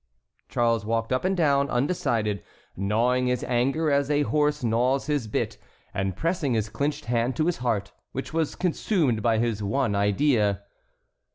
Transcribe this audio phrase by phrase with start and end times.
[0.49, 2.41] Charles walked up and down, undecided,
[2.75, 5.59] gnawing his anger, as a horse gnaws his bit,
[5.93, 10.63] and pressing his clinched hand to his heart, which was consumed by his one idea.